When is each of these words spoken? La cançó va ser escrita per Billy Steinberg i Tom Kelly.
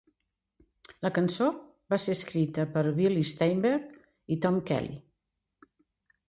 La 1.05 1.11
cançó 1.17 1.49
va 1.93 1.99
ser 2.05 2.15
escrita 2.19 2.65
per 2.77 2.83
Billy 3.01 3.27
Steinberg 3.33 3.93
i 4.37 4.39
Tom 4.47 4.59
Kelly. 4.73 4.99